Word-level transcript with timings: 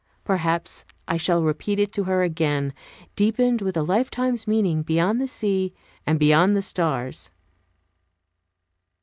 Perhaps 0.23 0.83
I 1.07 1.15
shall 1.17 1.43
repeat 1.43 1.77
it 1.77 1.91
to 1.91 2.05
her 2.05 2.23
again, 2.23 2.73
deepened 3.15 3.61
with 3.61 3.77
a 3.77 3.83
lifetime's 3.83 4.47
meaning, 4.47 4.81
beyond 4.81 5.21
the 5.21 5.27
sea, 5.27 5.75
and 6.07 6.17
beyond 6.17 6.57
the 6.57 6.63
stars. 6.63 7.29